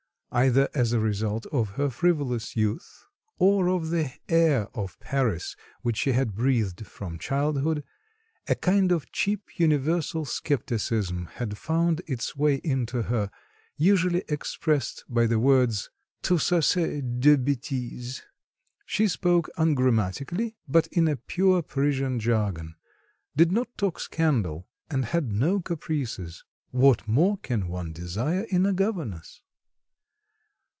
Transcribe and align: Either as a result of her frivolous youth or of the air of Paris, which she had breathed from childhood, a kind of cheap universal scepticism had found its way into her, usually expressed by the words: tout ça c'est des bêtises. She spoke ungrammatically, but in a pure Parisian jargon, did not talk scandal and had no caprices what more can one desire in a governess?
Either 0.33 0.69
as 0.73 0.93
a 0.93 0.99
result 1.01 1.45
of 1.47 1.71
her 1.71 1.89
frivolous 1.89 2.55
youth 2.55 3.03
or 3.37 3.67
of 3.67 3.89
the 3.89 4.09
air 4.29 4.69
of 4.73 4.97
Paris, 5.01 5.57
which 5.81 5.97
she 5.97 6.13
had 6.13 6.33
breathed 6.33 6.87
from 6.87 7.19
childhood, 7.19 7.83
a 8.47 8.55
kind 8.55 8.93
of 8.93 9.11
cheap 9.11 9.41
universal 9.59 10.23
scepticism 10.23 11.25
had 11.33 11.57
found 11.57 12.01
its 12.07 12.33
way 12.33 12.61
into 12.63 13.01
her, 13.01 13.29
usually 13.75 14.23
expressed 14.29 15.03
by 15.09 15.27
the 15.27 15.37
words: 15.37 15.89
tout 16.23 16.39
ça 16.39 16.63
c'est 16.63 17.01
des 17.19 17.35
bêtises. 17.35 18.21
She 18.85 19.09
spoke 19.09 19.49
ungrammatically, 19.57 20.55
but 20.65 20.87
in 20.93 21.09
a 21.09 21.17
pure 21.17 21.61
Parisian 21.61 22.21
jargon, 22.21 22.75
did 23.35 23.51
not 23.51 23.77
talk 23.77 23.99
scandal 23.99 24.65
and 24.89 25.03
had 25.03 25.29
no 25.33 25.59
caprices 25.59 26.45
what 26.69 27.05
more 27.05 27.35
can 27.39 27.67
one 27.67 27.91
desire 27.91 28.45
in 28.49 28.65
a 28.65 28.71
governess? 28.71 29.41